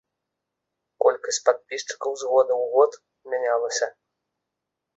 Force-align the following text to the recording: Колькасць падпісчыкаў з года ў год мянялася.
Колькасць 1.05 1.39
падпісчыкаў 1.49 2.11
з 2.23 2.31
года 2.31 2.53
ў 2.61 2.65
год 2.73 2.91
мянялася. 3.35 3.87